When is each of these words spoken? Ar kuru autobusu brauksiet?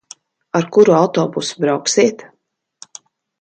Ar 0.59 0.63
kuru 0.77 0.95
autobusu 1.01 1.61
brauksiet? 1.67 2.25